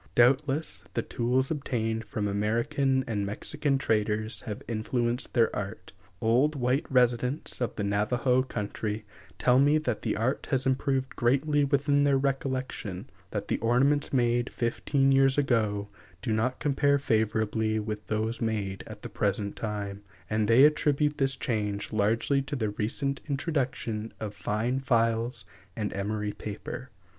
[0.15, 5.93] Doubtless the tools obtained from American and Mexican traders have influenced their art.
[6.19, 9.05] Old white residents of the Navajo country
[9.37, 14.51] tell me that the art has improved greatly within their recollection; that the ornaments made
[14.51, 15.87] fifteen years ago
[16.23, 21.35] do not compare favorably with those made at the present time; and they attribute this
[21.37, 25.45] change largely to the recent introduction of fine files
[25.75, 26.89] and emery paper.